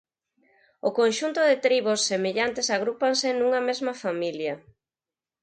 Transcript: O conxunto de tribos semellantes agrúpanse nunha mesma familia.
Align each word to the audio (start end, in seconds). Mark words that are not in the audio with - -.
O 0.87 0.89
conxunto 0.99 1.41
de 1.49 1.55
tribos 1.65 1.99
semellantes 2.11 2.67
agrúpanse 2.75 3.27
nunha 3.33 3.61
mesma 3.67 3.93
familia. 4.03 4.53